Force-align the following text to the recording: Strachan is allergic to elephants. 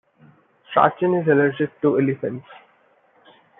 Strachan 0.71 1.13
is 1.13 1.27
allergic 1.27 1.79
to 1.81 1.99
elephants. 1.99 2.47